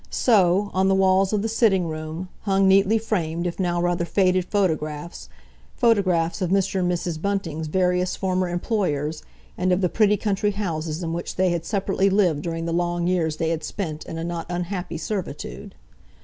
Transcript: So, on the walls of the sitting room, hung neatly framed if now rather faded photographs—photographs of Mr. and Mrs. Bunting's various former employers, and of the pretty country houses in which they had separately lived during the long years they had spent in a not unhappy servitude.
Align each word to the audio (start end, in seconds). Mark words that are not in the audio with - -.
So, 0.09 0.71
on 0.73 0.87
the 0.87 0.95
walls 0.95 1.31
of 1.31 1.43
the 1.43 1.47
sitting 1.47 1.85
room, 1.87 2.29
hung 2.41 2.67
neatly 2.67 2.97
framed 2.97 3.45
if 3.45 3.59
now 3.59 3.79
rather 3.79 4.03
faded 4.03 4.45
photographs—photographs 4.45 6.41
of 6.41 6.49
Mr. 6.49 6.79
and 6.79 6.91
Mrs. 6.91 7.21
Bunting's 7.21 7.67
various 7.67 8.15
former 8.15 8.49
employers, 8.49 9.21
and 9.59 9.71
of 9.71 9.81
the 9.81 9.89
pretty 9.89 10.17
country 10.17 10.53
houses 10.53 11.03
in 11.03 11.13
which 11.13 11.35
they 11.35 11.51
had 11.51 11.65
separately 11.65 12.09
lived 12.09 12.41
during 12.41 12.65
the 12.65 12.73
long 12.73 13.05
years 13.05 13.37
they 13.37 13.49
had 13.49 13.63
spent 13.63 14.03
in 14.07 14.17
a 14.17 14.23
not 14.23 14.47
unhappy 14.49 14.97
servitude. 14.97 15.75